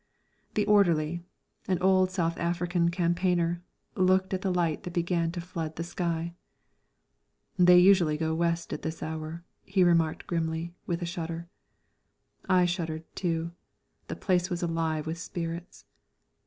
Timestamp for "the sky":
5.75-6.33